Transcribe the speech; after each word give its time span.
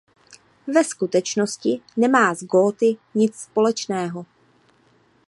Ve 0.67 0.83
skutečnosti 0.83 1.81
nemá 1.97 2.33
s 2.35 2.43
Góty 2.43 2.97
nic 3.15 3.35
společného. 3.35 4.25